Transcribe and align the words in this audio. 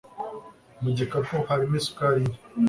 Mu 0.81 0.89
gikapu 0.97 1.35
harimo 1.49 1.75
isukari 1.79 2.21
nke. 2.29 2.39